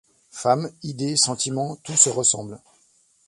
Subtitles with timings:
[0.31, 2.59] Femmes, idées, sentiments, tout se ressemble.